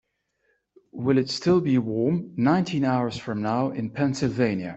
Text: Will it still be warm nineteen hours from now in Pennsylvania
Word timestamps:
Will 0.93 1.19
it 1.19 1.29
still 1.29 1.61
be 1.61 1.77
warm 1.77 2.33
nineteen 2.35 2.85
hours 2.85 3.17
from 3.17 3.43
now 3.43 3.69
in 3.69 3.91
Pennsylvania 3.91 4.69